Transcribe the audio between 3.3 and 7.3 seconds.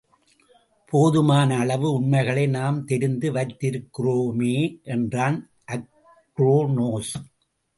வைத்திருக்கிறோமே! என்றான் அக்ரோனோஸ்.